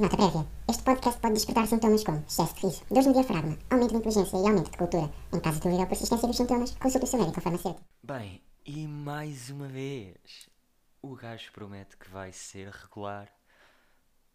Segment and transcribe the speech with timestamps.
[0.00, 0.46] Nota prévia.
[0.66, 4.38] Este podcast pode despertar sintomas como excesso de riso, dores no diafragma, aumento de inteligência
[4.38, 5.12] e aumento de cultura.
[5.30, 7.84] Em caso de dúvida ou persistência dos sintomas, consulte o seu médico ou farmacêutico.
[8.02, 10.48] Bem, e mais uma vez,
[11.02, 13.30] o gajo promete que vai ser regular,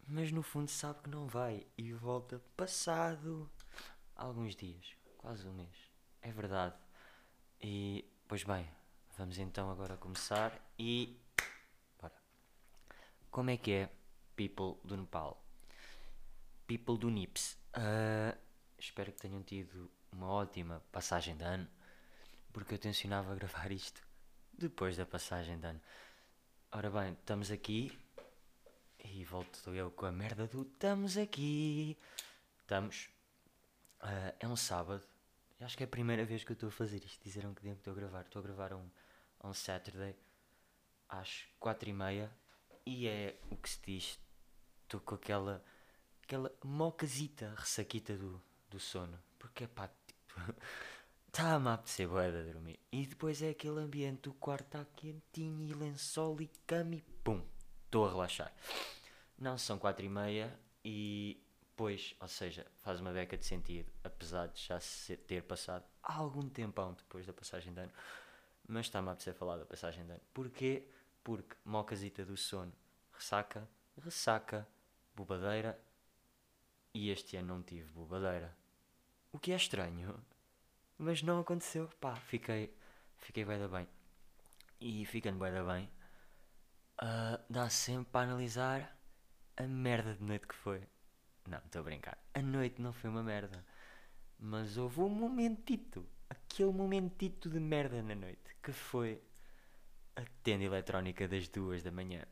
[0.07, 3.49] mas no fundo sabe que não vai e volta passado
[4.15, 4.85] alguns dias,
[5.17, 5.75] quase um mês.
[6.21, 6.75] É verdade.
[7.59, 8.69] E, pois bem,
[9.17, 11.19] vamos então agora começar e.
[11.99, 12.13] Bora.
[13.31, 13.89] Como é que é,
[14.35, 15.44] people do Nepal?
[16.67, 17.57] People do Nips.
[17.73, 18.35] Ah,
[18.77, 21.67] espero que tenham tido uma ótima passagem de ano,
[22.51, 24.01] porque eu tencionava gravar isto
[24.51, 25.81] depois da passagem de ano.
[26.71, 27.97] Ora bem, estamos aqui
[29.03, 31.97] e volto eu com a merda do estamos aqui.
[32.61, 33.09] Estamos.
[34.01, 35.03] Ah, é um sábado.
[35.59, 37.23] Eu acho que é a primeira vez que eu estou a fazer isto.
[37.23, 38.21] Disseram que que estou a gravar.
[38.21, 38.89] Estou a gravar um,
[39.43, 40.15] um Saturday
[41.07, 42.31] às quatro e meia
[42.85, 44.19] e é o que se diz.
[44.83, 45.63] Estou com aquela
[46.25, 49.17] aquela mocasita ressaquita do, do sono.
[49.37, 50.33] Porque pá, tipo,
[51.27, 52.79] está-me a apetecer de dormir.
[52.91, 57.41] E depois é aquele ambiente, o quarto está quentinho e lençol e cama e pum,
[57.85, 58.53] estou a relaxar.
[59.37, 61.41] Não, são quatro e meia e
[61.75, 64.79] pois, ou seja, faz uma beca de sentido, apesar de já
[65.27, 67.91] ter passado algum tempão depois da passagem de ano.
[68.67, 70.21] Mas está-me a apetecer falar da passagem de ano.
[70.33, 70.87] Porquê?
[71.23, 72.71] Porque mocasita do sono,
[73.11, 73.67] ressaca,
[73.97, 74.67] ressaca,
[75.15, 75.79] bobadeira,
[76.95, 78.55] e este ano não tive bobadeira.
[79.33, 80.17] O que é estranho.
[80.97, 81.89] Mas não aconteceu.
[81.99, 82.73] Pá, fiquei.
[83.17, 83.85] Fiquei bem da bem.
[84.79, 85.89] E ficando bem da bem.
[86.97, 88.97] ah, dá sempre para analisar
[89.57, 90.87] a merda de noite que foi.
[91.45, 92.17] Não, estou a brincar.
[92.33, 93.65] A noite não foi uma merda.
[94.39, 96.07] Mas houve um momentito.
[96.29, 98.55] Aquele momentito de merda na noite.
[98.63, 99.21] Que foi
[100.15, 102.25] a tenda eletrónica das duas da manhã.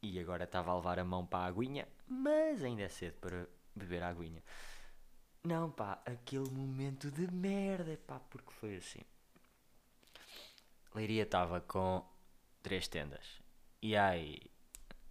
[0.00, 1.88] E agora estava a levar a mão para a aguinha.
[2.06, 4.42] Mas ainda é cedo para beber aguinha.
[5.44, 9.00] Não, pá, aquele momento de merda, pá, porque foi assim.
[10.94, 12.04] Leiria estava com
[12.62, 13.40] três tendas.
[13.80, 14.40] E aí,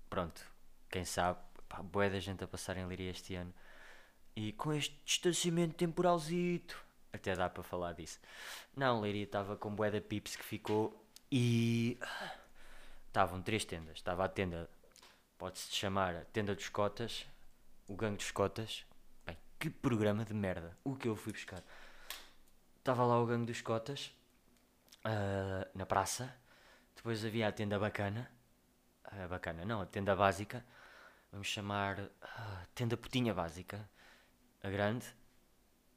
[0.10, 0.46] pronto,
[0.90, 3.54] quem sabe, pá, bué da gente a passar em Leiria este ano.
[4.36, 8.20] E com este distanciamento temporalzito, até dá para falar disso.
[8.76, 11.98] Não, Leiria estava com bué da pips que ficou e...
[13.08, 13.98] Estavam três tendas.
[13.98, 14.70] Estava a tenda,
[15.38, 17.26] pode-se chamar a tenda dos cotas,
[17.91, 18.85] o gangue dos cotas.
[19.25, 20.78] Bem, que programa de merda.
[20.84, 21.62] O que eu fui buscar.
[22.78, 24.12] Estava lá o gangue dos cotas,
[25.03, 26.34] ah, na praça.
[26.96, 28.31] Depois havia a tenda bacana.
[29.03, 30.66] A bacana, não, a tenda básica.
[31.31, 33.90] Vamos chamar ah, tenda putinha básica.
[34.63, 35.06] A grande.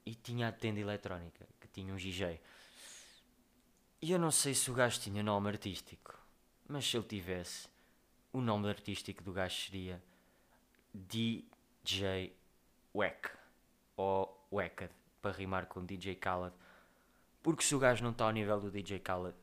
[0.04, 2.40] E tinha a tenda eletrónica, que tinha um DJ.
[4.02, 6.18] E eu não sei se o gajo tinha nome artístico.
[6.68, 7.68] Mas se ele tivesse,
[8.32, 10.02] o nome artístico do gajo seria
[11.84, 12.34] DJ
[12.94, 13.30] Wack.
[13.96, 14.90] Ou Wacked,
[15.20, 16.54] para rimar com DJ Khaled.
[17.42, 19.36] Porque se o gajo não está ao nível do DJ Khaled,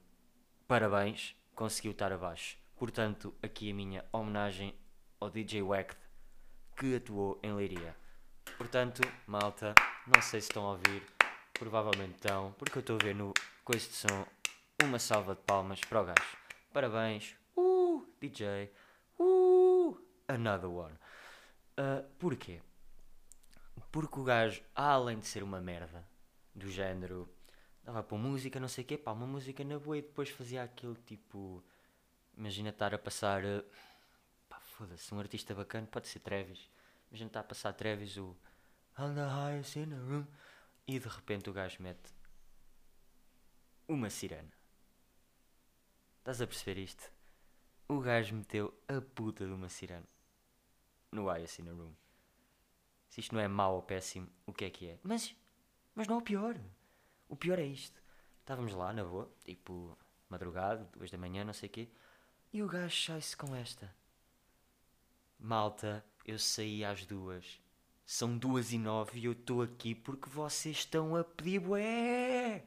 [0.67, 2.57] parabéns, conseguiu estar abaixo.
[2.75, 4.73] Portanto, aqui a minha homenagem
[5.19, 6.01] ao DJ Wacked,
[6.75, 7.95] que atuou em Leiria.
[8.57, 9.75] Portanto, malta,
[10.07, 11.03] não sei se estão a ouvir,
[11.53, 14.25] provavelmente estão, porque eu estou a ver no coisa de som
[14.83, 16.37] uma salva de palmas para o gajo.
[16.73, 18.71] Parabéns, uh, DJ,
[19.19, 19.95] uh,
[20.27, 20.97] another one.
[21.81, 22.61] Uh, porquê?
[23.91, 26.07] Porque o gajo, além de ser uma merda,
[26.53, 27.27] do género,
[27.83, 30.61] dava para música, não sei o quê, pá, uma música na boa e depois fazia
[30.61, 31.63] aquele tipo.
[32.37, 33.43] Imagina estar a passar.
[33.43, 33.65] uh,
[34.47, 36.69] pá, foda-se, um artista bacana, pode ser Travis.
[37.09, 38.37] Imagina estar a passar Travis o.
[38.99, 40.27] On the highest in the room.
[40.87, 42.13] E de repente o gajo mete.
[43.87, 44.51] Uma sirene.
[46.19, 47.11] Estás a perceber isto?
[47.87, 50.05] O gajo meteu a puta de uma sirene
[51.11, 51.93] no Highest in a Room.
[53.09, 54.99] Se isto não é mau ou péssimo, o que é que é?
[55.03, 55.35] Mas,
[55.93, 56.57] mas não é o pior.
[57.27, 58.01] O pior é isto.
[58.39, 59.97] Estávamos lá na boa, tipo,
[60.29, 61.89] madrugada, duas da manhã, não sei o quê,
[62.53, 63.93] e o gajo sai-se com esta.
[65.37, 67.61] Malta, eu saí às duas.
[68.05, 72.63] São duas e nove e eu estou aqui porque vocês estão a pedir bué.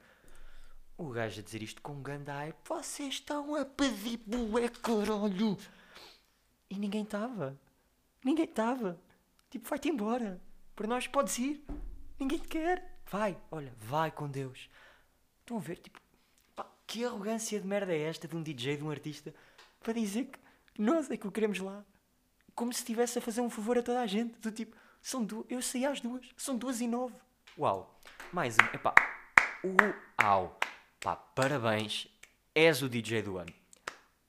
[0.97, 2.57] O gajo a dizer isto com ganda hype.
[2.67, 5.59] Vocês estão a pedir bué, caralho.
[6.71, 7.59] E ninguém estava.
[8.25, 8.99] Ninguém estava.
[9.51, 10.41] Tipo, vai-te embora.
[10.75, 11.63] Para nós podes ir.
[12.19, 12.99] Ninguém te quer.
[13.11, 14.71] Vai, olha, vai com Deus.
[15.41, 16.01] Estão a ver, tipo,
[16.57, 19.35] pá, que arrogância de merda é esta de um DJ, de um artista,
[19.79, 20.31] para dizer
[20.73, 21.85] que nós é que o queremos lá.
[22.55, 24.39] Como se estivesse a fazer um favor a toda a gente.
[24.39, 27.15] Do tipo, são duas, eu saí às duas, são duas e nove.
[27.59, 28.01] Uau,
[28.33, 28.95] mais um, epá,
[30.23, 30.59] uau,
[30.99, 32.09] pá, parabéns,
[32.55, 33.53] és o DJ do ano.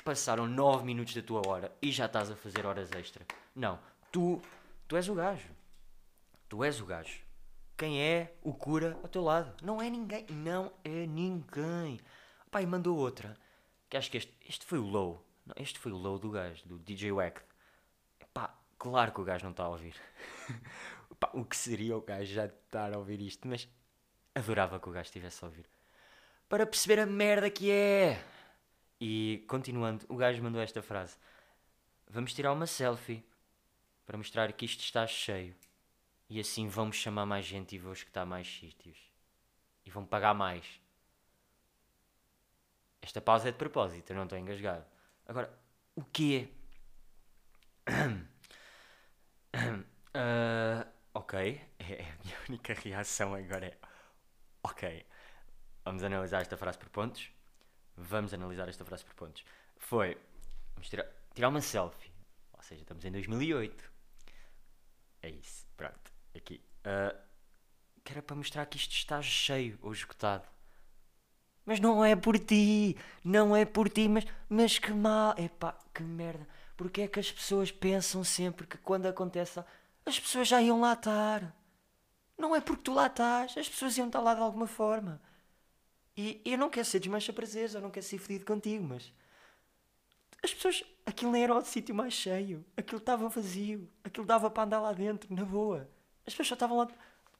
[0.05, 3.25] Passaram nove minutos da tua hora e já estás a fazer horas extra.
[3.53, 3.77] Não,
[4.11, 4.41] tu
[4.87, 5.49] Tu és o gajo.
[6.47, 7.19] Tu és o gajo.
[7.75, 9.51] Quem é o cura ao teu lado?
[9.63, 10.27] Não é ninguém.
[10.29, 11.99] Não é ninguém.
[12.53, 13.35] E mandou outra.
[13.89, 15.25] Que acho que este, este foi o low.
[15.45, 17.41] Não, este foi o low do gajo, do DJ Wack.
[18.33, 19.95] Pá, claro que o gajo não está a ouvir.
[21.19, 23.47] Pá, o que seria o gajo já estar a ouvir isto?
[23.47, 23.67] Mas
[24.35, 25.65] adorava que o gajo estivesse a ouvir.
[26.47, 28.23] Para perceber a merda que é.
[28.99, 31.17] E continuando, o gajo mandou esta frase:
[32.07, 33.23] Vamos tirar uma selfie
[34.05, 35.55] para mostrar que isto está cheio.
[36.29, 38.97] E assim vamos chamar mais gente e vou escutar mais sítios.
[39.85, 40.65] E vão pagar mais.
[43.01, 44.85] Esta pausa é de propósito, eu não estou engasgado.
[45.27, 45.53] Agora,
[45.95, 46.49] o quê?
[49.55, 51.61] Uh, ok.
[51.77, 53.77] É, a minha única reação agora é.
[54.63, 55.05] Ok.
[55.83, 57.29] Vamos analisar esta frase por pontos.
[57.97, 59.43] Vamos analisar esta frase por pontos.
[59.77, 60.17] Foi.
[60.73, 62.11] Vamos tirar, tirar uma selfie.
[62.53, 63.91] Ou seja, estamos em 2008.
[65.21, 65.65] É isso.
[65.77, 66.11] Pronto.
[66.35, 66.61] Aqui.
[66.81, 67.17] Uh,
[68.03, 70.47] que era para mostrar que isto está cheio ou esgotado.
[71.65, 76.03] Mas não é por ti, não é por ti, mas, mas que mal, epá, que
[76.03, 76.47] merda.
[76.77, 79.63] Porque é que as pessoas pensam sempre que quando acontece,
[80.05, 81.55] as pessoas já iam lá estar.
[82.37, 85.19] Não é porque tu lá estás, as pessoas iam estar lá de alguma forma.
[86.17, 89.11] E eu não quero ser desmancha prazeres, eu não quero ser fedido contigo, mas
[90.41, 94.63] as pessoas, aquilo nem era o sítio mais cheio, aquilo estava vazio, aquilo dava para
[94.63, 95.89] andar lá dentro, na boa.
[96.25, 96.87] As pessoas só estavam lá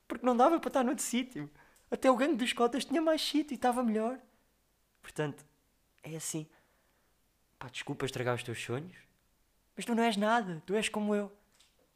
[0.07, 1.49] porque não dava para estar noutro sítio.
[1.89, 4.19] Até o gangue dos cotas tinha mais sítio e estava melhor.
[5.01, 5.45] Portanto,
[6.03, 6.47] é assim.
[7.57, 8.97] Pá, desculpa estragar os teus sonhos,
[9.75, 11.31] mas tu não és nada, tu és como eu.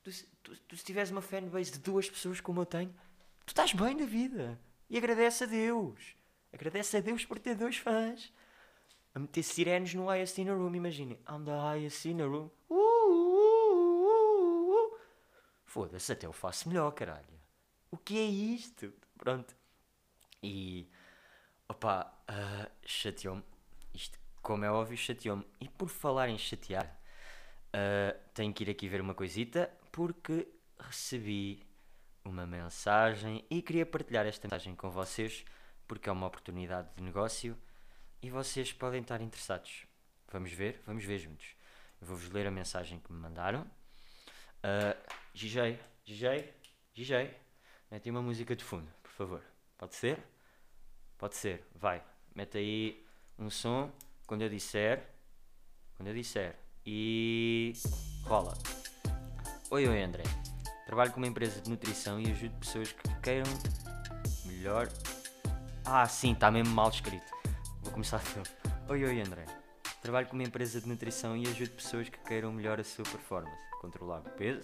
[0.04, 0.12] Tu,
[0.42, 2.94] tu, tu se tiveres uma fanbase de duas pessoas como eu tenho,
[3.46, 4.60] tu estás bem na vida.
[4.90, 6.16] E agradece a Deus.
[6.52, 8.34] Agradece a Deus por ter dois fãs.
[9.14, 11.20] A meter sirenes no highest in a room, imaginem.
[11.28, 12.50] I'm the highest in a room.
[12.70, 15.00] Uh, uh, uh, uh.
[15.66, 17.40] Foda-se, até eu faço melhor, caralho.
[17.92, 18.94] O que é isto?
[19.18, 19.56] Pronto.
[20.42, 20.88] E.
[21.68, 23.44] Opá, uh, chateou-me.
[23.94, 25.46] Isto, como é óbvio, chateou-me.
[25.60, 27.00] E por falar em chatear,
[27.76, 30.48] uh, tenho que ir aqui ver uma coisita, porque
[30.80, 31.64] recebi
[32.24, 35.44] uma mensagem e queria partilhar esta mensagem com vocês,
[35.90, 37.58] porque é uma oportunidade de negócio
[38.22, 39.88] e vocês podem estar interessados.
[40.32, 40.80] Vamos ver?
[40.86, 41.56] Vamos ver juntos.
[42.00, 43.62] Eu vou-vos ler a mensagem que me mandaram.
[44.60, 44.96] Uh,
[45.34, 46.54] GJ, GJ,
[46.94, 47.36] GJ,
[47.90, 49.44] mete uma música de fundo, por favor.
[49.80, 50.20] Pode ser?
[51.18, 52.04] Pode ser, vai.
[52.36, 53.06] Mete aí
[53.38, 53.92] um som
[54.28, 55.04] quando eu disser.
[55.98, 56.56] Quando eu disser.
[56.86, 57.74] E.
[58.24, 58.56] rola.
[59.72, 60.24] Oi, oi André.
[60.86, 63.52] Trabalho com uma empresa de nutrição e ajudo pessoas que queiram
[64.46, 64.88] melhor.
[65.92, 67.26] Ah, sim, está mesmo mal escrito.
[67.82, 68.50] Vou começar de novo.
[68.90, 69.44] Oi, oi André.
[70.04, 73.58] Trabalho com uma empresa de nutrição e ajudo pessoas que queiram melhor a sua performance,
[73.82, 74.62] controlar o peso,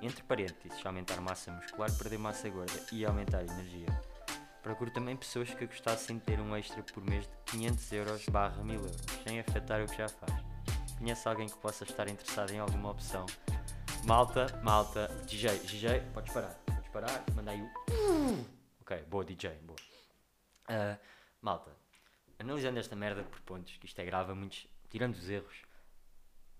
[0.00, 3.86] entre parênteses, aumentar massa muscular, perder massa gorda e aumentar a energia.
[4.62, 8.64] Procuro também pessoas que gostassem de ter um extra por mês de 500 euros barra
[8.64, 10.32] 1000 euros, sem afetar o que já faz.
[10.96, 13.26] Conhece alguém que possa estar interessado em alguma opção?
[14.06, 18.46] Malta, malta, DJ, DJ, podes parar, podes parar, manda aí o...
[18.80, 19.91] Ok, boa DJ, boa.
[20.72, 20.98] Uh,
[21.42, 21.70] malta,
[22.38, 25.62] analisando esta merda por pontos, que isto é grave, muitos, tirando os erros,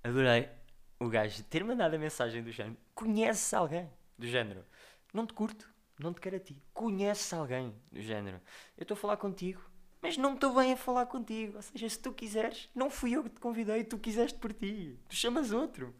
[0.04, 0.50] adorei
[0.98, 4.66] o gajo ter mandado a mensagem do género: conheces alguém do género,
[5.14, 5.66] não te curto,
[5.98, 8.38] não te quero a ti, conheces alguém do género,
[8.76, 9.62] eu estou a falar contigo,
[10.02, 11.56] mas não estou bem a falar contigo.
[11.56, 14.98] Ou seja, se tu quiseres, não fui eu que te convidei, tu quiseste por ti,
[15.08, 15.94] tu chamas outro.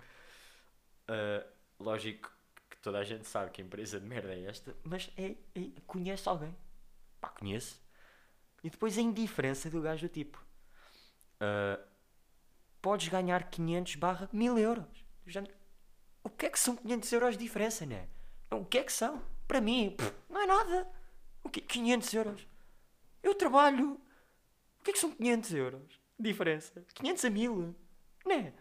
[1.09, 2.31] Uh, lógico
[2.69, 5.71] que toda a gente sabe que a empresa de merda é esta, mas é, é
[5.87, 6.55] conhece alguém,
[7.21, 7.82] pá, conhece.
[8.63, 10.45] E depois a indiferença do gajo do tipo.
[11.37, 11.83] Uh,
[12.81, 15.05] podes ganhar 500 barra 1000 euros.
[16.23, 18.09] O que é que são 500 euros de diferença, né?
[18.51, 19.23] O que é que são?
[19.49, 20.89] Para mim, pff, não é nada.
[21.43, 22.47] O que 500 euros?
[23.23, 24.01] Eu trabalho.
[24.81, 26.85] O que é que são 500 euros de diferença?
[26.95, 27.75] 500 a 1000,
[28.27, 28.53] né?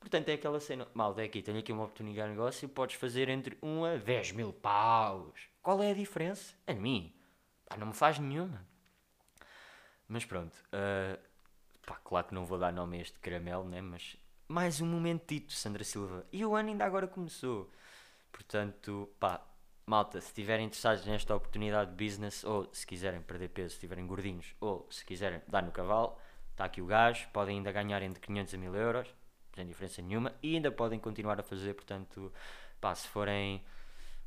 [0.00, 0.86] Portanto, é aquela cena.
[0.94, 2.68] Malta, é aqui, tenho aqui uma oportunidade de negócio.
[2.68, 5.34] Podes fazer entre 1 a 10 mil paus.
[5.62, 6.54] Qual é a diferença?
[6.66, 7.12] A mim.
[7.66, 8.66] Pá, não me faz nenhuma.
[10.08, 10.54] Mas pronto.
[10.72, 11.18] Uh,
[11.86, 13.80] pá, claro que não vou dar nome a este caramelo, né?
[13.80, 14.16] Mas
[14.48, 16.26] mais um momentito, Sandra Silva.
[16.32, 17.70] E o ano ainda agora começou.
[18.32, 19.40] Portanto, pá,
[19.86, 24.06] malta, se estiverem interessados nesta oportunidade de business, ou se quiserem perder peso, se estiverem
[24.06, 26.16] gordinhos, ou se quiserem dar no cavalo,
[26.52, 27.28] está aqui o gajo.
[27.32, 29.18] Podem ainda ganhar entre 500 a 1000 euros
[29.58, 32.32] sem diferença nenhuma e ainda podem continuar a fazer, portanto,
[32.80, 33.64] pá, se forem,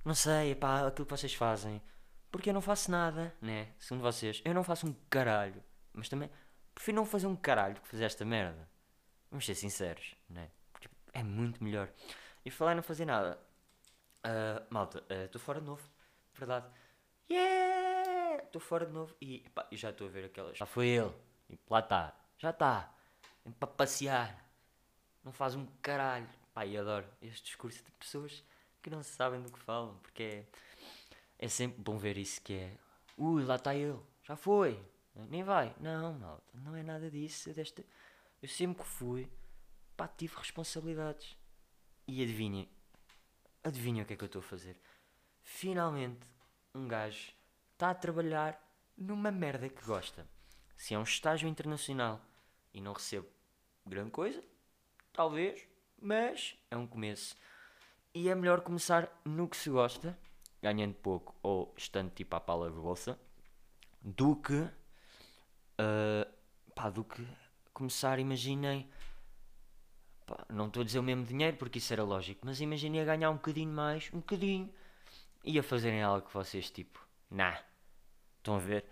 [0.03, 1.81] não sei, pá, aquilo que vocês fazem,
[2.29, 3.69] porque eu não faço nada, né?
[3.79, 6.29] Segundo vocês, eu não faço um caralho, mas também
[6.73, 8.69] prefiro não fazer um caralho que fazer esta merda.
[9.29, 10.49] Vamos ser sinceros, né?
[10.71, 11.89] Porque é muito melhor.
[12.43, 13.39] E falar não fazer nada,
[14.69, 15.83] malta, estou fora de novo.
[16.33, 16.67] Verdade.
[17.29, 18.43] Yeah!
[18.43, 19.15] Estou fora de novo.
[19.21, 20.57] E já estou a ver aquelas.
[20.57, 21.13] Já foi ele.
[21.49, 22.15] E lá está.
[22.37, 22.93] Já está.
[23.59, 24.45] Para passear.
[25.23, 26.27] Não faz um caralho.
[26.53, 28.43] Pá, e adoro este discurso de pessoas
[28.81, 29.97] que não sabem do que falam.
[29.99, 30.45] Porque é,
[31.39, 32.77] é sempre bom ver isso que é.
[33.17, 33.99] Ui, lá está ele.
[34.23, 34.77] Já foi.
[35.15, 35.75] Nem vai.
[35.79, 36.43] Não, malta.
[36.53, 37.53] Não é nada disso.
[37.53, 37.83] Desta...
[38.41, 39.29] Eu sempre que fui.
[39.95, 41.37] Pá, tive responsabilidades.
[42.07, 42.69] E adivinhem.
[43.63, 44.79] Adivinhem o que é que eu estou a fazer.
[45.43, 46.25] Finalmente,
[46.73, 47.33] um gajo
[47.73, 48.59] está a trabalhar
[48.97, 50.27] numa merda que gosta.
[50.75, 52.21] Se é um estágio internacional
[52.73, 53.27] e não recebo
[53.85, 54.43] grande coisa,
[55.13, 55.67] talvez,
[55.99, 57.35] mas é um começo.
[58.13, 60.17] E é melhor começar no que se gosta,
[60.61, 63.19] ganhando pouco ou estando tipo à pala de bolsa,
[64.01, 64.67] do que.
[65.81, 66.31] Uh,
[66.75, 67.25] pá, do que
[67.73, 68.87] começar, imaginem.
[70.27, 73.05] Pá, não estou a dizer o mesmo dinheiro porque isso era lógico, mas imaginem a
[73.05, 74.71] ganhar um bocadinho mais, um bocadinho,
[75.43, 77.59] e a fazerem algo que vocês tipo, nah.
[78.37, 78.85] Estão a ver?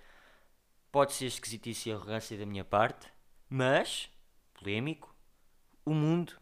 [0.92, 3.08] Pode ser esquisitice e arrogância da minha parte,
[3.48, 4.10] mas,
[4.54, 5.16] polémico,
[5.86, 6.40] o mundo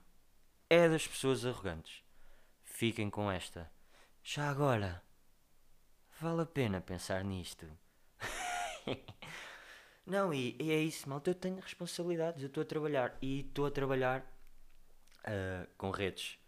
[0.70, 2.04] é das pessoas arrogantes.
[2.64, 3.72] Fiquem com esta.
[4.24, 5.04] Já agora,
[6.22, 7.66] vale a pena pensar nisto.
[10.08, 11.30] Não, e, e, é isso, malta.
[11.32, 12.42] Eu tenho responsabilidades.
[12.42, 16.40] Eu estou a trabalhar e estou a trabalhar uh, com redes.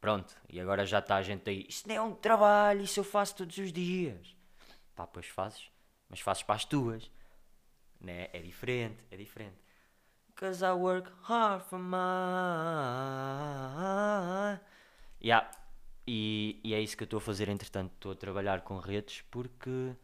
[0.00, 1.66] Pronto, e agora já está a gente aí.
[1.68, 4.36] Isso não é um trabalho, isso eu faço todos os dias.
[4.94, 5.70] Pá, pois fazes,
[6.08, 7.10] mas fazes para as tuas.
[8.00, 8.28] Né?
[8.32, 9.56] É diferente, é diferente.
[10.36, 11.96] Cause I work hard for my.
[15.22, 15.50] Yeah.
[16.06, 17.92] E, e é isso que eu estou a fazer, entretanto.
[17.94, 19.96] Estou a trabalhar com redes porque.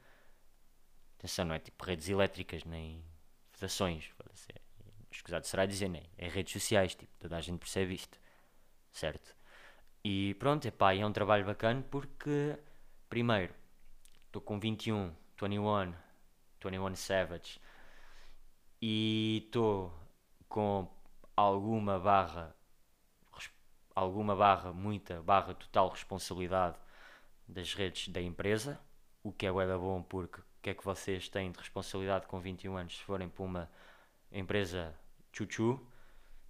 [1.21, 3.05] Atenção, não é tipo redes elétricas nem
[3.53, 4.11] federações.
[5.11, 6.09] Escusado será dizer, nem.
[6.17, 8.19] É redes sociais, tipo, toda a gente percebe isto.
[8.91, 9.37] Certo?
[10.03, 12.59] E pronto, epá, é um trabalho bacana porque,
[13.11, 13.55] primeiro,
[14.25, 15.95] estou com 21, 21,
[16.65, 17.61] 21 Savage
[18.81, 19.93] e estou
[20.49, 20.89] com
[21.37, 22.57] alguma barra,
[23.95, 26.79] alguma barra, muita barra total responsabilidade
[27.47, 28.81] das redes da empresa,
[29.23, 32.77] o que é bué bom porque que é que vocês têm de responsabilidade com 21
[32.77, 33.71] anos se forem para uma
[34.31, 34.95] empresa
[35.33, 35.81] chuchu,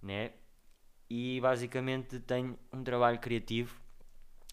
[0.01, 0.33] né?
[1.09, 3.79] E basicamente tenho um trabalho criativo,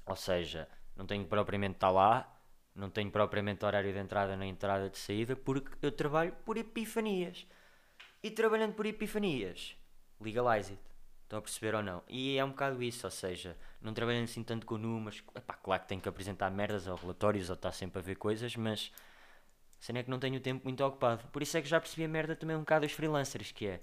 [0.07, 2.37] ou seja, não tenho propriamente estar lá,
[2.75, 7.47] não tenho propriamente horário de entrada nem entrada de saída, porque eu trabalho por epifanias.
[8.23, 9.77] E trabalhando por epifanias,
[10.21, 10.83] legalize it.
[11.23, 12.03] Estão a perceber ou não?
[12.09, 15.23] E é um bocado isso, ou seja, não trabalhando assim tanto com números.
[15.35, 18.57] Epá, claro que tenho que apresentar merdas ou relatórios ou estar sempre a ver coisas,
[18.57, 18.91] mas
[19.78, 21.26] cena é que não tenho o tempo muito ocupado.
[21.28, 23.80] Por isso é que já percebi a merda também um bocado dos freelancers, que é.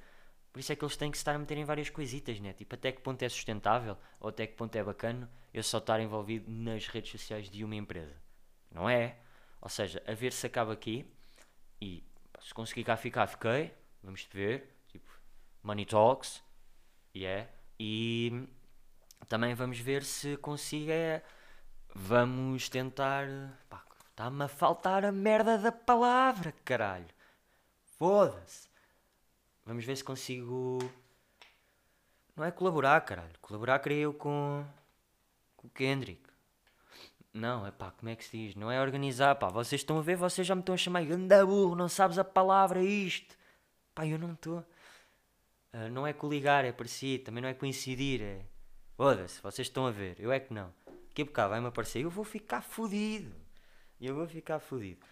[0.52, 2.54] Por isso é que eles têm que estar a meter em várias coisitas, né?
[2.54, 6.00] Tipo, até que ponto é sustentável ou até que ponto é bacana eu só estar
[6.00, 8.16] envolvido nas redes sociais de uma empresa.
[8.72, 9.18] Não é?
[9.62, 11.06] Ou seja, a ver se acaba aqui
[11.82, 12.04] e
[12.42, 13.74] se conseguir cá ficar, fiquei
[14.06, 15.12] vamos ver, tipo,
[15.64, 16.44] Money Talks,
[17.16, 17.50] yeah,
[17.80, 18.48] e
[19.28, 21.24] também vamos ver se consiga,
[21.94, 23.28] vamos tentar,
[23.68, 23.84] pá,
[24.16, 27.06] está-me a faltar a merda da palavra, caralho,
[27.98, 28.70] foda-se,
[29.66, 30.80] vamos ver se consigo,
[32.34, 34.66] não é colaborar, caralho, colaborar queria eu com,
[35.58, 36.24] com o Kendrick,
[37.34, 38.56] não, é pá, como é que se diz?
[38.56, 39.50] Não é organizar, pá.
[39.50, 42.24] Vocês estão a ver, vocês já me estão a chamar ganda burro, não sabes a
[42.24, 43.38] palavra isto.
[43.94, 44.60] Pá, eu não estou.
[45.74, 47.26] Uh, não é coligar, é parecido.
[47.26, 48.22] Também não é coincidir.
[48.22, 48.46] É.
[48.96, 50.16] Foda-se, vocês estão a ver.
[50.18, 50.74] Eu é que não.
[51.14, 52.02] Que cá vai-me aparecer.
[52.02, 53.45] Eu vou ficar fodido.
[54.00, 55.06] Eu vou ficar fodido.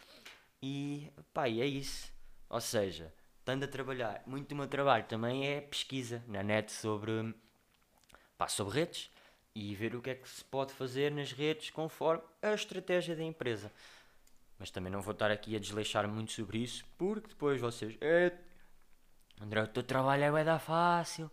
[0.62, 2.12] E, pá, e é isso.
[2.50, 4.22] Ou seja, estando a trabalhar.
[4.26, 7.34] Muito do meu trabalho também é pesquisa na net sobre.
[8.38, 9.12] pá, sobre redes.
[9.56, 13.24] E ver o que é que se pode fazer nas redes conforme a estratégia da
[13.24, 13.72] empresa.
[14.58, 17.98] Mas também não vou estar aqui a desleixar muito sobre isso, porque depois vocês.
[19.42, 21.30] André, o teu trabalho é da fácil,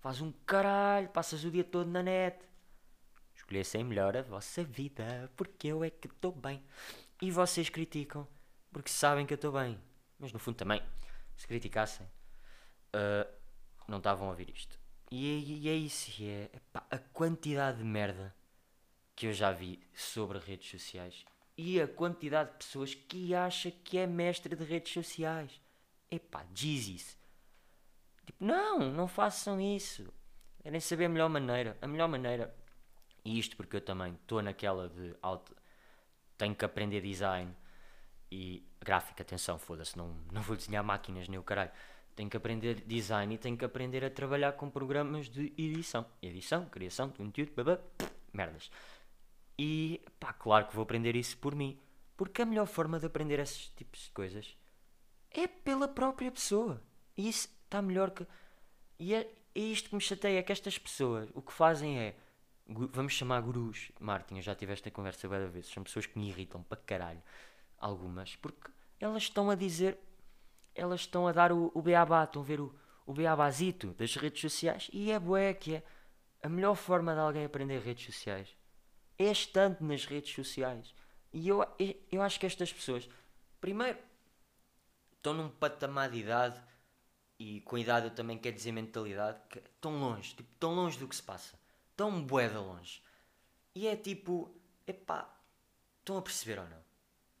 [0.00, 2.36] faz um caralho, passas o dia todo na net.
[3.52, 6.62] Escolhessem melhor a vossa vida, porque eu é que estou bem.
[7.20, 8.26] E vocês criticam,
[8.72, 9.78] porque sabem que eu estou bem.
[10.18, 10.82] Mas no fundo também,
[11.36, 13.30] se criticassem, uh,
[13.86, 14.80] não estavam a ouvir isto.
[15.10, 16.50] E, e é isso, e é
[16.90, 18.34] a quantidade de merda
[19.14, 21.22] que eu já vi sobre redes sociais
[21.54, 25.60] e a quantidade de pessoas que acha que é mestre de redes sociais.
[26.10, 27.18] Epá, diz isso.
[28.24, 30.10] Tipo, não, não façam isso.
[30.62, 31.76] Querem saber a melhor maneira.
[31.82, 32.61] A melhor maneira.
[33.24, 35.54] E isto porque eu também estou naquela de alto.
[36.36, 37.54] Tenho que aprender design
[38.30, 39.22] e gráfica.
[39.22, 41.70] Atenção, foda-se, não, não vou desenhar máquinas nem o caralho.
[42.14, 46.04] Tenho que aprender design e tenho que aprender a trabalhar com programas de edição.
[46.20, 47.78] Edição, criação de conteúdo, babá,
[48.32, 48.70] merdas.
[49.58, 51.78] E pá, claro que vou aprender isso por mim.
[52.16, 54.56] Porque a melhor forma de aprender esses tipos de coisas
[55.30, 56.82] é pela própria pessoa.
[57.16, 58.26] E isso está melhor que.
[58.98, 62.16] E é, é isto que me chateia: é que estas pessoas o que fazem é.
[62.66, 63.90] Vamos chamar gurus.
[64.00, 65.70] Martin, eu já tive esta conversa várias vezes.
[65.70, 67.22] São pessoas que me irritam para caralho.
[67.78, 68.36] Algumas.
[68.36, 69.98] Porque elas estão a dizer.
[70.74, 72.24] Elas estão a dar o, o beabá.
[72.24, 72.74] Estão a ver o,
[73.06, 74.88] o beabazito das redes sociais.
[74.92, 75.82] E é bué que é.
[76.42, 78.56] A melhor forma de alguém aprender redes sociais
[79.18, 80.94] é estando nas redes sociais.
[81.32, 81.64] E eu,
[82.10, 83.08] eu, acho que estas pessoas,
[83.60, 83.98] primeiro,
[85.16, 86.60] estão num patamar de idade,
[87.38, 91.08] e com idade eu também quero dizer mentalidade, que estão longe, tipo, tão longe do
[91.08, 91.58] que se passa.
[92.02, 93.00] Tão bué de longe.
[93.76, 94.52] E é tipo,
[94.84, 95.32] epá,
[96.00, 96.82] estão a perceber ou não?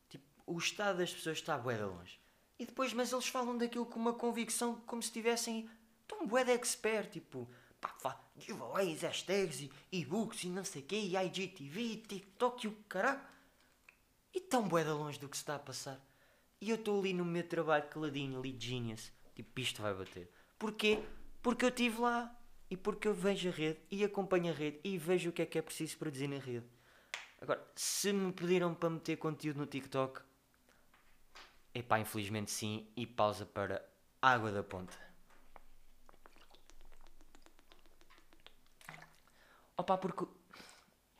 [0.08, 2.20] Tipo, o estado das pessoas está bué de longe.
[2.60, 5.68] E depois, mas eles falam daquilo com uma convicção como se tivessem
[6.06, 7.50] tão bué de expert, tipo,
[7.80, 12.68] pá, pá, giveaways, hashtags, e e-books e não sei o quê, e IGTV, TikTok e
[12.68, 13.20] o caralho.
[14.32, 16.00] E tão bué de longe do que se está a passar.
[16.60, 19.10] E eu estou ali no meu trabalho caladinho, ali genius.
[19.34, 20.30] Tipo, isto vai bater.
[20.56, 21.02] Porquê?
[21.42, 22.38] Porque eu estive lá.
[22.72, 25.44] E porque eu vejo a rede e acompanho a rede e vejo o que é
[25.44, 26.64] que é preciso produzir na rede.
[27.38, 30.22] Agora, se me pediram para meter conteúdo no TikTok,
[31.74, 33.86] epá, infelizmente sim, e pausa para
[34.22, 34.98] Água da Ponta.
[39.76, 40.24] Opa, porque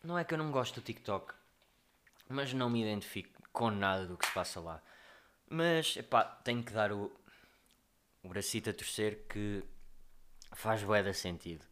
[0.02, 1.35] não é que eu não gosto do TikTok,
[2.30, 4.82] mas não me identifico com nada do que se passa lá.
[5.50, 7.12] Mas, epá, tenho que dar o,
[8.23, 9.62] o bracito a torcer que
[10.52, 11.64] faz de sentido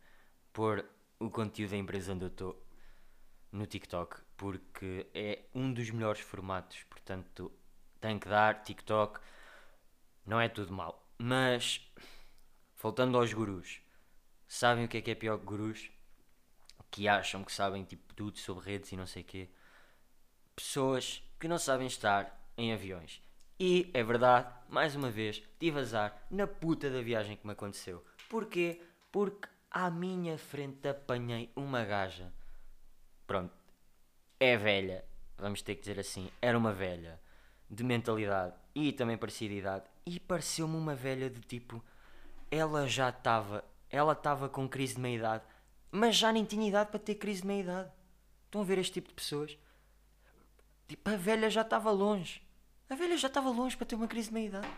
[0.53, 0.85] pôr
[1.19, 2.67] o conteúdo da empresa onde eu estou
[3.53, 7.53] no TikTok, porque é um dos melhores formatos, portanto,
[8.01, 9.21] tenho que dar TikTok,
[10.25, 11.07] não é tudo mal.
[11.19, 11.87] Mas,
[12.81, 13.81] voltando aos gurus,
[14.49, 15.91] sabem o que é que é pior que gurus?
[16.91, 19.49] Que acham que sabem tipo tudo sobre redes e não sei quê.
[20.57, 23.23] Pessoas que não sabem estar em aviões.
[23.59, 28.03] E é verdade, mais uma vez, tive azar na puta da viagem que me aconteceu.
[28.31, 28.81] Porquê?
[29.11, 32.33] Porque à minha frente apanhei uma gaja.
[33.27, 33.53] Pronto,
[34.39, 35.05] é velha,
[35.37, 37.21] vamos ter que dizer assim, era uma velha
[37.69, 39.85] de mentalidade e também parecia de idade.
[40.07, 41.85] E pareceu-me uma velha de tipo,
[42.53, 45.43] ela já estava, ela estava com crise de meia-idade,
[45.91, 47.91] mas já nem tinha idade para ter crise de meia-idade.
[48.47, 49.59] Estão a ver este tipo de pessoas?
[50.87, 52.41] Tipo, a velha já estava longe.
[52.89, 54.71] A velha já estava longe para ter uma crise de meia-idade.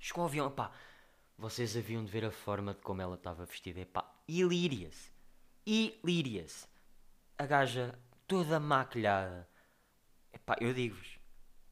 [0.00, 0.72] Chegou ao avião, pá,
[1.36, 5.12] vocês haviam de ver a forma de como ela estava vestida, epá, ilíria-se.
[5.66, 6.66] Ilíria-se.
[7.38, 9.48] A gaja toda maquilhada.
[10.32, 11.18] Epá, eu digo-vos,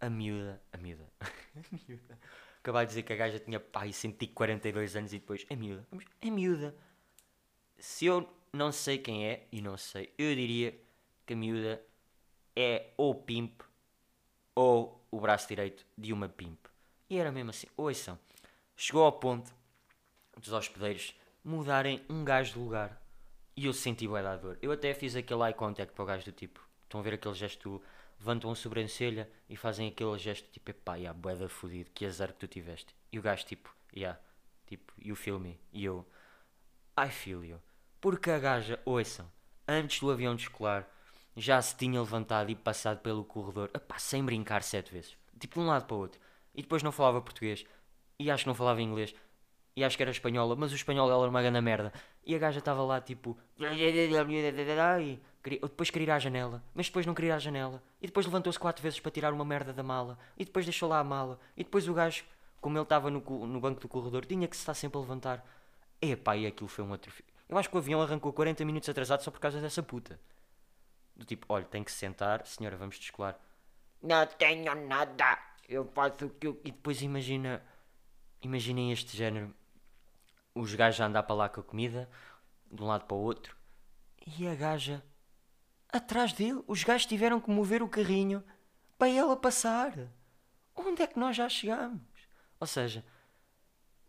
[0.00, 2.18] a miúda, a miúda, a miúda.
[2.58, 5.86] Acabar de dizer que a gaja tinha, pá, e 142 anos e depois, a miúda,
[5.90, 6.76] Mas a miúda.
[7.78, 10.78] Se eu não sei quem é, e não sei, eu diria
[11.26, 11.82] que a miúda
[12.54, 13.62] é ou pimp
[14.54, 16.66] ou o braço direito de uma pimp.
[17.08, 18.18] E era mesmo assim, ouçam,
[18.82, 19.54] chegou ao ponto
[20.36, 21.14] dos hospedeiros
[21.44, 23.00] mudarem um gajo de lugar.
[23.56, 24.58] E eu senti bué da dor.
[24.60, 26.60] Eu até fiz aquele eye contact para o gajo do tipo.
[26.82, 27.80] Estão a ver aquele gesto,
[28.18, 32.32] levantam a sobrancelha e fazem aquele gesto tipo, epá, yeah, bué da fudido, que azar
[32.32, 32.92] que tu tiveste.
[33.12, 34.18] E o gajo tipo, yeah,
[34.66, 35.60] tipo, you feel me.
[35.72, 36.04] E eu,
[36.98, 37.62] I feel you.
[38.00, 39.30] Porque a gaja, ouçam,
[39.68, 40.88] antes do avião descolar,
[41.36, 45.16] já se tinha levantado e passado pelo corredor, epá, sem brincar sete vezes.
[45.38, 46.20] Tipo, de um lado para o outro.
[46.52, 47.64] E depois não falava português.
[48.18, 49.14] E acho que não falava inglês.
[49.74, 51.92] E acho que era espanhola, mas o espanhol dela era uma grande merda.
[52.24, 53.38] E a gaja estava lá tipo.
[55.00, 57.82] E queria- depois queria ir à janela, mas depois não queria ir à janela.
[58.00, 60.18] E depois levantou-se quatro vezes para tirar uma merda da mala.
[60.36, 61.40] E depois deixou lá a mala.
[61.56, 62.22] E depois o gajo,
[62.60, 65.44] como ele estava no, no banco do corredor, tinha que se estar sempre a levantar.
[66.00, 67.24] Epá, e aquilo foi um atrofio.
[67.48, 70.20] Eu acho que o avião arrancou 40 minutos atrasado só por causa dessa puta.
[71.16, 73.38] Do tipo, olha, tem que se sentar, senhora, vamos descolar.
[74.02, 76.60] Não tenho nada, eu faço o que eu.
[76.64, 77.62] E depois imagina.
[78.42, 79.54] Imaginem este género.
[80.54, 82.10] Os gajos a andar para lá com a comida,
[82.70, 83.56] de um lado para o outro,
[84.38, 85.02] e a gaja
[85.88, 86.62] atrás dele.
[86.66, 88.44] Os gajos tiveram que mover o carrinho
[88.98, 89.92] para ela passar.
[90.74, 92.02] Onde é que nós já chegamos?
[92.58, 93.04] Ou seja,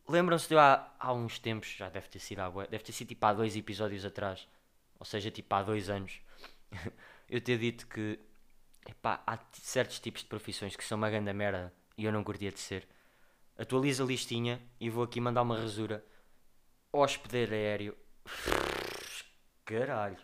[0.08, 3.26] lembram-se de há, há uns tempos, já deve ter sido há, deve ter sido tipo
[3.26, 4.48] há dois episódios atrás,
[5.00, 6.22] ou seja, tipo há dois anos,
[7.30, 8.20] eu ter dito que
[8.88, 12.52] epá, há certos tipos de profissões que são uma grande merda e eu não curtia
[12.52, 12.88] de ser.
[13.58, 16.06] Atualiza a listinha e vou aqui mandar uma rasura.
[16.92, 17.98] Hospedeiro aéreo.
[19.66, 20.18] Caralho.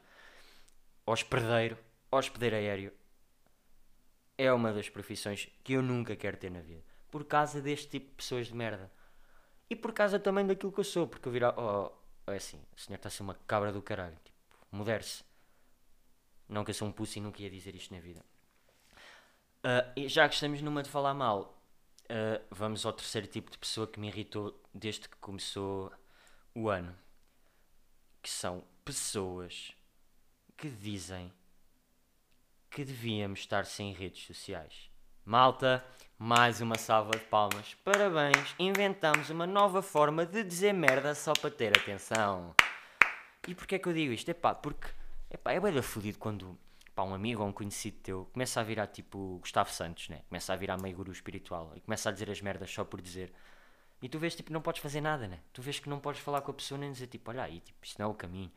[1.06, 1.78] Hospedeiro.
[2.12, 2.94] Hospedeiro aéreo.
[4.38, 6.84] É uma das profissões que eu nunca quero ter na vida.
[7.12, 8.92] Por causa deste tipo de pessoas de merda.
[9.70, 11.08] E por causa também daquilo que eu sou.
[11.08, 11.54] Porque eu virar.
[11.58, 11.92] Oh,
[12.32, 12.62] é assim.
[12.76, 14.18] O senhor está a ser uma cabra do caralho.
[14.24, 14.38] Tipo,
[14.72, 15.24] modere-se.
[16.48, 18.26] Não que eu sou um pussy e nunca ia dizer isto na vida.
[19.96, 21.59] E já que estamos numa de falar mal,
[22.10, 25.92] ah, vamos ao terceiro tipo de pessoa que me irritou desde que começou
[26.56, 26.96] o ano.
[28.22, 29.74] Que são pessoas
[30.58, 31.32] que dizem
[32.70, 34.90] que devíamos estar sem redes sociais.
[35.24, 35.86] Malta,
[36.18, 37.76] mais uma salva de palmas.
[37.84, 42.56] Parabéns, inventamos uma nova forma de dizer merda só para ter atenção.
[43.48, 44.30] E porquê é que eu digo isto?
[44.30, 44.88] Epá, porque
[45.30, 46.58] epá, é bem fodido quando
[47.00, 50.22] pá, um amigo ou um conhecido teu começa a virar tipo Gustavo Santos, né?
[50.28, 53.32] Começa a virar meio guru espiritual e começa a dizer as merdas só por dizer.
[54.02, 55.40] E tu vês tipo não podes fazer nada, né?
[55.54, 57.78] Tu vês que não podes falar com a pessoa nem dizer tipo, olha aí, tipo,
[57.86, 58.52] isto não é o caminho.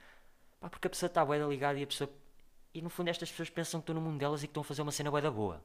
[0.60, 2.10] Pá, porque a pessoa está bué da ligada e a pessoa.
[2.74, 4.64] E no fundo estas pessoas pensam que estão no mundo delas e que estão a
[4.64, 5.62] fazer uma cena bué da boa.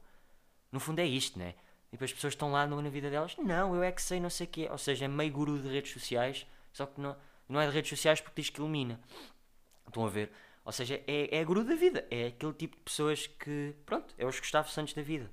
[0.70, 1.56] No fundo é isto, né?
[1.88, 4.30] E depois as pessoas estão lá na vida delas, não, eu é que sei, não
[4.30, 4.68] sei o quê.
[4.70, 7.16] Ou seja, é meio guru de redes sociais, só que não,
[7.48, 9.00] não é de redes sociais porque diz que ilumina.
[9.88, 10.30] Estão a ver?
[10.68, 12.06] Ou seja, é, é guru da vida.
[12.10, 15.30] É aquele tipo de pessoas que, pronto, é os Gustavo Santos da vida.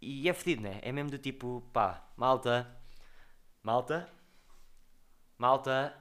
[0.00, 0.78] E é fedido, né?
[0.82, 2.64] É mesmo do tipo, pá, malta,
[3.60, 4.08] malta,
[5.36, 5.92] malta,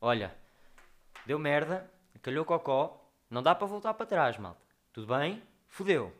[0.00, 0.34] olha,
[1.26, 1.92] deu merda,
[2.22, 4.62] calhou cocó, não dá para voltar para trás, malta.
[4.94, 5.42] Tudo bem?
[5.68, 6.10] Fodeu.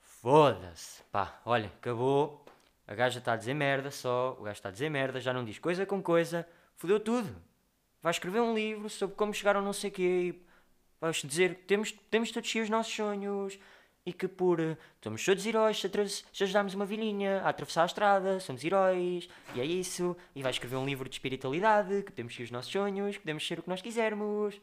[0.00, 1.04] Foda-se.
[1.04, 2.44] Pá, olha, acabou.
[2.84, 5.44] A gaja está a dizer merda só, o gajo está a dizer merda, já não
[5.44, 7.32] diz coisa com coisa, fodeu tudo.
[8.02, 10.51] Vai escrever um livro sobre como chegar ao não sei quê e
[11.02, 13.58] vais dizer que temos, temos todos os nossos sonhos
[14.06, 15.90] e que por eh, somos todos heróis se,
[16.32, 20.16] se ajudarmos uma vilinha a atravessar a estrada, somos heróis e é isso.
[20.32, 23.44] E vai escrever um livro de espiritualidade, que podemos seguir os nossos sonhos, que podemos
[23.44, 24.60] ser o que nós quisermos.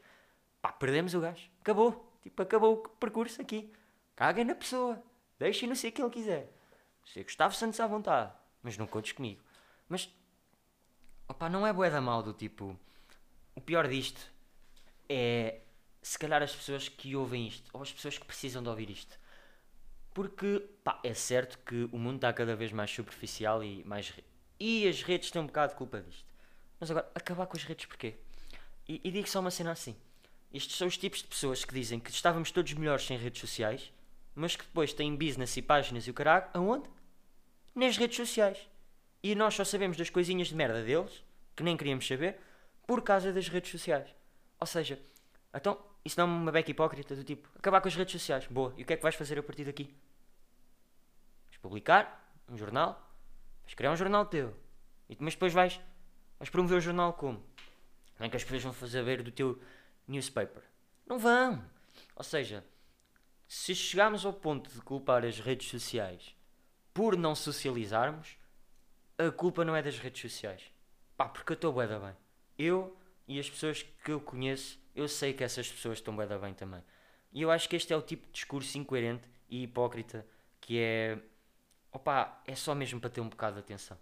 [0.61, 1.49] Pá, perdemos o gajo.
[1.59, 2.09] Acabou.
[2.23, 3.69] Tipo, acabou o percurso aqui.
[4.15, 5.01] Caguem na pessoa.
[5.37, 6.49] Deixem-no ser quem ele quiser.
[7.05, 8.31] Se Gustavo Santos à vontade.
[8.63, 9.41] Mas não contes comigo.
[9.89, 10.09] Mas,
[11.27, 12.77] opá, não é bué da mal do tipo...
[13.55, 14.21] O pior disto
[15.09, 15.59] é,
[16.09, 17.69] se calhar, as pessoas que ouvem isto.
[17.71, 19.15] Ou as pessoas que precisam de ouvir isto.
[20.11, 24.11] Porque, pá, é certo que o mundo está cada vez mais superficial e mais...
[24.59, 26.25] E as redes têm um bocado de culpa disto.
[26.79, 28.15] Mas agora, acabar com as redes porquê?
[28.87, 29.95] E, e digo só uma cena assim.
[30.51, 33.93] Estes são os tipos de pessoas que dizem que estávamos todos melhores sem redes sociais,
[34.33, 36.89] mas que depois têm business e páginas e o caralho, aonde?
[37.75, 38.57] Nas redes sociais.
[39.21, 41.23] E nós só sabemos das coisinhas de merda deles,
[41.55, 42.39] que nem queríamos saber,
[42.87, 44.09] por causa das redes sociais.
[44.59, 44.99] Ou seja,
[45.53, 48.47] então, isso não é uma beca hipócrita do tipo, acabar com as redes sociais.
[48.47, 49.93] Boa, e o que é que vais fazer a partir daqui?
[51.47, 53.11] Vais publicar um jornal,
[53.63, 54.55] vais criar um jornal teu,
[55.09, 55.79] e, mas depois vais,
[56.37, 57.43] vais promover o jornal como?
[58.19, 59.61] Não é que as pessoas vão fazer ver do teu
[60.07, 60.63] newspaper.
[61.07, 61.63] Não vão.
[62.15, 62.63] Ou seja,
[63.47, 66.35] se chegarmos ao ponto de culpar as redes sociais
[66.93, 68.37] por não socializarmos,
[69.17, 70.63] a culpa não é das redes sociais.
[71.15, 72.15] Pá, porque eu estou bué da bem.
[72.57, 72.95] Eu
[73.27, 76.83] e as pessoas que eu conheço, eu sei que essas pessoas estão da bem também.
[77.31, 80.25] E eu acho que este é o tipo de discurso incoerente e hipócrita
[80.61, 81.19] que é...
[81.91, 83.97] Opá, é só mesmo para ter um bocado de atenção.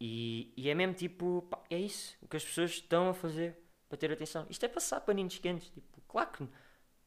[0.00, 3.56] E, e é mesmo tipo, pá, é isso o que as pessoas estão a fazer
[3.88, 4.46] para ter atenção.
[4.50, 5.70] Isto é passar paninhos quentes.
[5.70, 6.44] Tipo, claro que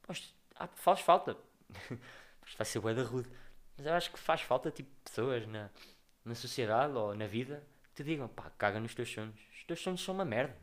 [0.02, 1.38] pá, isto- ah, faz falta.
[2.58, 3.30] Vai ser bué da rude.
[3.78, 5.70] Mas eu acho que faz falta tipo pessoas na,
[6.26, 9.40] na sociedade ou na vida que te digam, pá, caga nos teus sonhos.
[9.54, 10.58] Os teus sonhos são uma merda.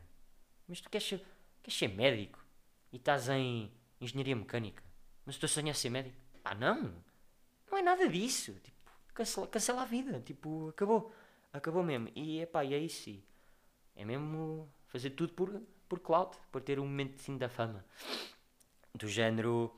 [0.67, 1.25] Mas tu queres ser,
[1.63, 2.45] queres ser médico
[2.91, 4.83] e estás em engenharia mecânica.
[5.25, 6.15] Mas o teu sonho é ser médico.
[6.43, 7.03] Ah, não!
[7.69, 8.53] Não é nada disso.
[8.63, 10.21] Tipo, cancela, cancela a vida.
[10.21, 11.13] Tipo, acabou.
[11.51, 12.09] Acabou mesmo.
[12.15, 13.21] E epá, e é isso.
[13.95, 17.83] É mesmo fazer tudo por, por cloud, por ter um momentinho da fama.
[18.93, 19.75] Do género.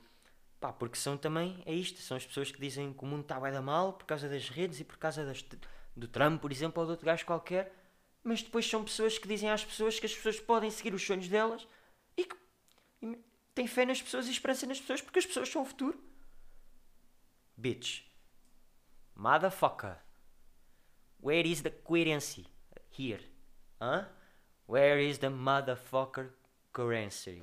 [0.60, 1.62] Pá, porque são também.
[1.66, 2.00] É isto.
[2.00, 4.48] São as pessoas que dizem que o mundo está bué da mal por causa das
[4.48, 5.44] redes e por causa das,
[5.96, 7.74] do Trump, por exemplo, ou de outro gajo qualquer.
[8.22, 11.26] Mas depois são pessoas que dizem às pessoas que as pessoas podem seguir os sonhos
[11.26, 11.66] delas
[13.02, 13.18] e
[13.54, 16.02] têm fé nas pessoas e esperança nas pessoas porque as pessoas são o futuro.
[17.56, 18.02] Bitch.
[19.14, 19.98] Motherfucker.
[21.22, 22.46] Where is the coherency
[22.96, 23.22] here?
[23.80, 24.06] Huh?
[24.66, 26.30] Where is the motherfucker
[26.72, 27.42] coherency?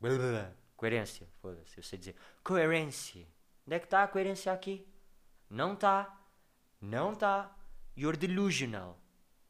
[0.00, 0.52] Blá, blá, blá.
[0.76, 2.16] Coerência, foda-se, eu sei dizer.
[2.42, 3.24] Coerência.
[3.64, 4.84] Onde é que está a coerência aqui?
[5.48, 6.18] Não está.
[6.80, 7.56] Não está.
[7.96, 8.98] You're delusional.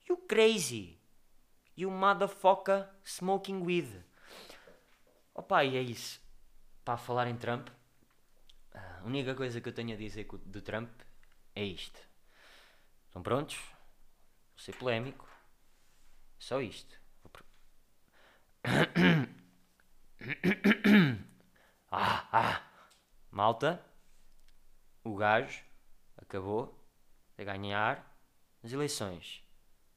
[0.07, 1.01] You crazy.
[1.75, 4.05] You motherfucker smoking weed.
[5.35, 6.21] Opa, e é isso.
[6.85, 7.69] Para falar em Trump,
[8.75, 10.91] a única coisa que eu tenho a dizer do Trump
[11.55, 12.01] é isto.
[13.07, 13.57] Estão prontos?
[13.57, 15.29] Vou ser polémico.
[16.39, 17.01] Só isto.
[21.95, 22.63] Ah, ah.
[23.31, 23.85] Malta,
[25.05, 25.63] o gajo
[26.17, 26.75] acabou
[27.37, 28.07] de ganhar
[28.63, 29.43] as eleições.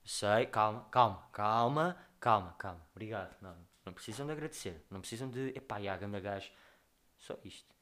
[0.04, 2.82] Sei, calma, calma, calma, calma, calma.
[2.91, 3.36] Obrigado.
[3.41, 4.84] Não, não precisam de agradecer.
[4.89, 5.50] Não precisam de.
[5.50, 6.52] Epá, já, ganda gajo.
[7.17, 7.74] Só isto.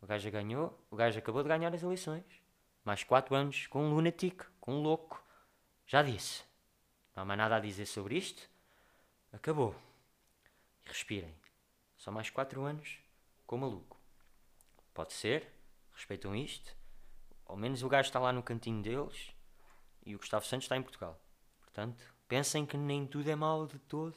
[0.00, 2.24] O gajo ganhou, o gajo acabou de ganhar as eleições.
[2.84, 5.22] Mais 4 anos com um lunatic, com um louco.
[5.86, 6.44] Já disse.
[7.14, 8.48] Não há mais nada a dizer sobre isto.
[9.32, 9.74] Acabou.
[10.84, 11.34] E respirem.
[11.96, 12.98] Só mais 4 anos
[13.46, 13.98] com o maluco.
[14.94, 15.52] Pode ser.
[15.94, 16.74] Respeitam isto.
[17.44, 19.34] Ao menos o gajo está lá no cantinho deles.
[20.04, 21.20] E o Gustavo Santos está em Portugal.
[21.60, 24.16] Portanto, pensem que nem tudo é mau de todo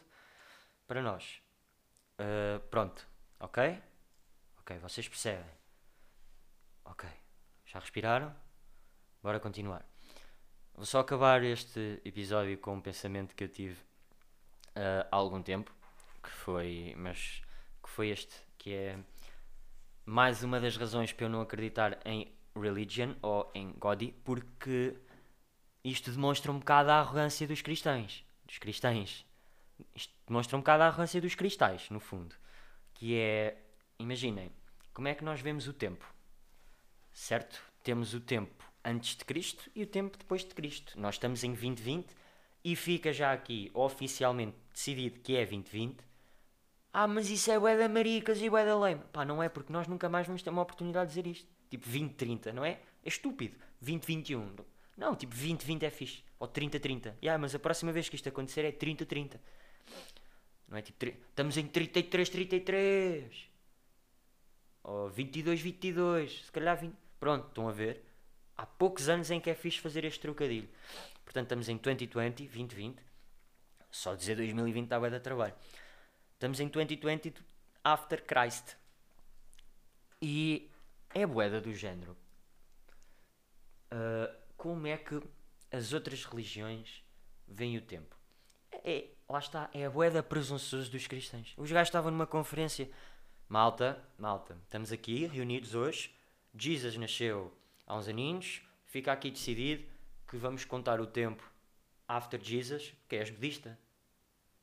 [0.88, 1.42] para nós.
[2.20, 3.08] Uh, pronto.
[3.40, 3.82] Ok?
[4.60, 5.52] Ok, vocês percebem.
[6.86, 7.10] Ok.
[7.66, 8.34] Já respiraram?
[9.22, 9.86] Bora continuar.
[10.76, 13.80] Vou só acabar este episódio com um pensamento que eu tive
[14.76, 15.72] uh, há algum tempo,
[16.22, 17.42] que foi, mas
[17.82, 19.00] que foi este, que é
[20.06, 24.98] mais uma das razões para eu não acreditar em religion ou em God, porque
[25.84, 29.26] isto demonstra um bocado a arrogância dos cristãos, dos cristãos.
[29.96, 32.36] Isto demonstra um bocado a arrogância dos cristais, no fundo,
[32.94, 33.58] que é,
[34.00, 34.52] imaginem,
[34.94, 36.06] como é que nós vemos o tempo?
[37.12, 37.62] Certo?
[37.84, 41.00] Temos o tempo antes de Cristo e o tempo depois de Cristo.
[41.00, 42.16] Nós estamos em 2020
[42.64, 46.04] e fica já aqui oficialmente decidido que é 2020.
[46.92, 49.02] Ah, mas isso é bué da maricas e bué da lame.
[49.12, 51.48] Pá, não é porque nós nunca mais vamos ter uma oportunidade de dizer isto.
[51.70, 52.80] Tipo 2030, não é?
[53.04, 53.58] É estúpido.
[53.82, 54.56] 2021.
[54.96, 56.24] Não, tipo 2020 é fixe.
[56.40, 57.18] Ou 3030.
[57.22, 59.42] Yeah, mas a próxima vez que isto acontecer é 3030.
[60.68, 61.06] Não é tipo.
[61.06, 63.50] Estamos em 33, 33.
[64.84, 66.46] Ou 22, 22.
[66.46, 66.96] Se calhar 20.
[67.20, 68.04] Pronto, estão a ver?
[68.58, 70.70] Há poucos anos em que é fixe fazer este trocadilho.
[71.24, 73.02] Portanto, estamos em 2020, 2020.
[73.90, 75.54] Só dizer 2020 está bem da trabalho.
[76.34, 77.34] Estamos em 2020
[77.84, 78.76] after Christ.
[80.22, 80.70] E
[81.14, 82.18] é boeda do género.
[83.92, 85.22] Uh, como é que
[85.72, 87.04] as outras religiões
[87.48, 88.16] veem o tempo?
[88.84, 91.54] É, lá está, é a boeda presunçosa dos cristãos.
[91.58, 92.90] Os gajos estavam numa conferência.
[93.48, 96.14] Malta, malta, estamos aqui reunidos hoje.
[96.56, 97.54] Jesus nasceu
[97.86, 98.62] há uns aninhos.
[98.86, 99.84] Fica aqui decidido
[100.28, 101.44] que vamos contar o tempo
[102.08, 103.78] after Jesus, que és budista.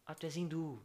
[0.07, 0.83] Ah, tu és hindu.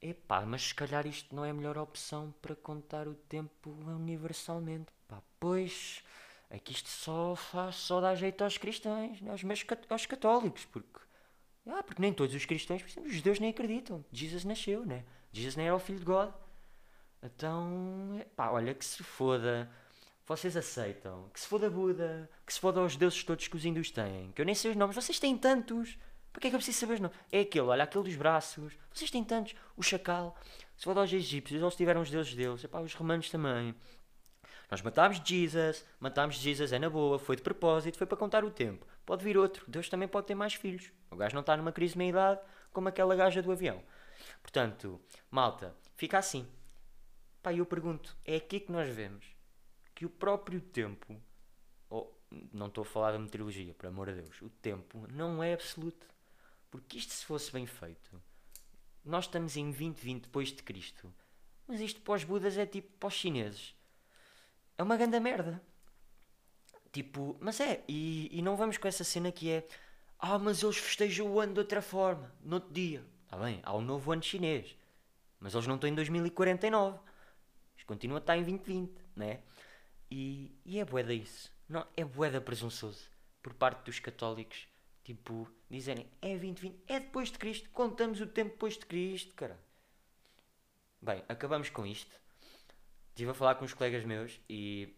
[0.00, 4.92] Epá, mas se calhar isto não é a melhor opção para contar o tempo universalmente.
[5.08, 6.04] Pá, pois
[6.50, 11.00] é que isto só faz, só dá jeito aos cristãos, aos, meus, aos católicos, porque,
[11.66, 14.04] ah, porque nem todos os cristãos, por exemplo, os judeus nem acreditam.
[14.12, 15.04] Jesus nasceu, né?
[15.32, 16.30] Jesus nem era o filho de God.
[17.22, 19.70] Então, pá, olha que se foda
[20.28, 23.64] vocês aceitam que se for da Buda, que se for aos deuses todos que os
[23.64, 25.96] hindus têm, que eu nem sei os nomes, vocês têm tantos.
[26.30, 27.16] Para que é que eu preciso saber os nomes?
[27.32, 28.74] É aquele, olha, aquele dos braços.
[28.92, 29.54] Vocês têm tantos.
[29.74, 30.36] O chacal.
[30.76, 32.62] Se for aos egípcios, eles tiveram os deuses deles.
[32.62, 33.74] Epá, os romanos também.
[34.70, 38.50] Nós matámos Jesus, matámos Jesus, é na boa, foi de propósito, foi para contar o
[38.50, 38.86] tempo.
[39.06, 40.92] Pode vir outro, Deus também pode ter mais filhos.
[41.10, 42.40] O gajo não está numa crise de meia-idade
[42.72, 43.82] como aquela gaja do avião.
[44.42, 45.00] Portanto,
[45.30, 46.46] malta, fica assim.
[47.42, 49.24] Pá, eu pergunto, é aqui que nós vemos
[49.94, 51.20] que o próprio tempo,
[52.52, 56.06] não estou a falar da meteorologia, por amor de Deus, o tempo não é absoluto.
[56.70, 58.20] Porque isto se fosse bem feito,
[59.02, 61.12] nós estamos em 2020 depois de Cristo,
[61.66, 63.74] mas isto os Budas é tipo os chineses.
[64.78, 65.60] É uma grande merda.
[66.92, 69.68] Tipo, mas é, e, e não vamos com essa cena que é
[70.18, 73.04] ah, mas eles festejam o ano de outra forma, no outro dia.
[73.24, 74.76] Está bem, há um novo ano chinês.
[75.38, 76.98] Mas eles não estão em 2049.
[77.76, 79.40] Isto continua a estar em 2020, né?
[80.10, 81.52] E, e é boeda isso.
[81.68, 83.08] Não, é boeda presunçoso
[83.42, 84.66] por parte dos católicos.
[85.04, 89.58] Tipo, dizerem é 2020, é depois de Cristo, contamos o tempo depois de Cristo, cara.
[91.00, 92.10] Bem, acabamos com isto.
[93.18, 94.96] Estive a falar com uns colegas meus e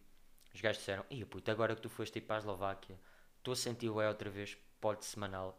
[0.55, 3.01] os gajos disseram: Ih, puto, agora que tu foste ir para a Eslováquia,
[3.39, 5.59] estou a sentir o outra vez, pode semanal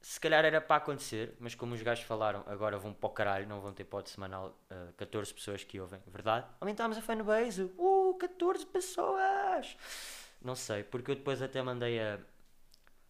[0.00, 3.48] se calhar era para acontecer, mas como os gajos falaram, agora vão para o caralho,
[3.48, 6.46] não vão ter pod semanal, uh, eh, 14 pessoas que ouvem, verdade?
[6.60, 9.76] Aumentámos a fanbase, uh, 14 pessoas!
[10.40, 12.20] Não sei, porque eu depois até mandei a,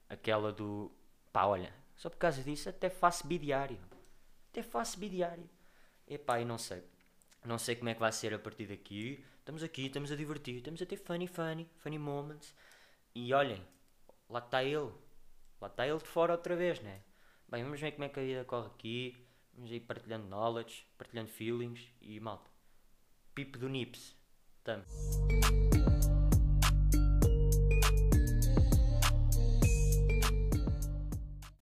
[0.08, 0.90] aquela do,
[1.30, 3.78] pá, olha, só por causa disso até faço bidiário,
[4.50, 5.46] até faço bidiário.
[6.08, 6.82] Epá, e não sei,
[7.44, 10.56] não sei como é que vai ser a partir daqui, estamos aqui, estamos a divertir,
[10.56, 12.54] estamos a ter funny, funny, funny moments,
[13.14, 13.62] e olhem,
[14.28, 14.92] lá está ele,
[15.60, 17.00] Lá está ele de fora outra vez, né?
[17.48, 19.26] Bem, vamos ver como é que a vida corre aqui.
[19.54, 22.48] Vamos ir partilhando knowledge, partilhando feelings e malta.
[23.34, 24.16] Pipo do Nips.
[24.62, 24.84] Tamo.